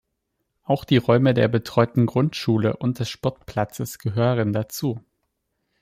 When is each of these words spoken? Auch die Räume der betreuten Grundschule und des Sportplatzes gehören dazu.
Auch 0.63 0.83
die 0.83 0.97
Räume 0.97 1.35
der 1.35 1.47
betreuten 1.47 2.07
Grundschule 2.07 2.75
und 2.75 2.97
des 2.97 3.07
Sportplatzes 3.07 3.99
gehören 3.99 4.51
dazu. 4.51 4.99